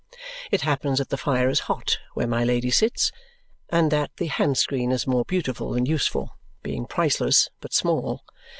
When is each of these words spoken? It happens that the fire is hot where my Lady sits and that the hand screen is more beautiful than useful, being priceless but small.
It 0.49 0.61
happens 0.61 0.97
that 0.97 1.09
the 1.09 1.15
fire 1.15 1.47
is 1.47 1.59
hot 1.69 1.99
where 2.15 2.25
my 2.25 2.43
Lady 2.43 2.71
sits 2.71 3.11
and 3.69 3.91
that 3.91 4.09
the 4.17 4.25
hand 4.25 4.57
screen 4.57 4.91
is 4.91 5.05
more 5.05 5.25
beautiful 5.25 5.73
than 5.73 5.85
useful, 5.85 6.39
being 6.63 6.87
priceless 6.87 7.51
but 7.59 7.71
small. 7.71 8.23